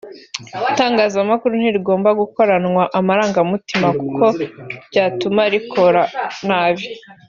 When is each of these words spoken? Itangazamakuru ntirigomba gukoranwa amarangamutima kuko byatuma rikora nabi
Itangazamakuru 0.71 1.53
ntirigomba 1.57 2.09
gukoranwa 2.21 2.83
amarangamutima 2.99 3.87
kuko 3.99 4.23
byatuma 4.89 5.41
rikora 5.53 6.03
nabi 6.47 6.85